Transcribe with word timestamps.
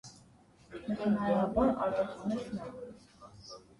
-մենքենայաբար 0.77 1.69
արտասանեց 1.85 2.49
նա. 2.57 2.75